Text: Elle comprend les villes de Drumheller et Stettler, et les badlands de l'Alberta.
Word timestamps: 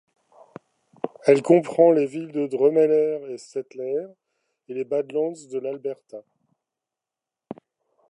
Elle 1.27 1.43
comprend 1.43 1.91
les 1.91 2.07
villes 2.07 2.31
de 2.31 2.47
Drumheller 2.47 3.21
et 3.29 3.37
Stettler, 3.37 4.07
et 4.67 4.73
les 4.73 4.83
badlands 4.83 5.29
de 5.51 5.59
l'Alberta. 5.59 6.23